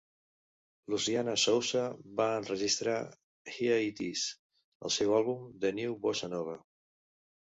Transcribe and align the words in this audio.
Luciana 0.91 1.33
Souza 1.41 1.83
va 2.21 2.25
enregistrar 2.37 2.95
"Here 3.57 3.75
It 3.89 4.01
Is" 4.05 4.23
al 4.89 4.95
seu 4.97 5.13
àlbum 5.19 5.45
"The 5.67 5.71
New 5.81 5.93
Bossa 6.07 6.31
Nova. 6.33 6.57